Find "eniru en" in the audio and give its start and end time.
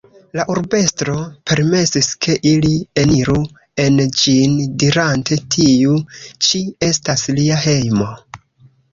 3.01-3.99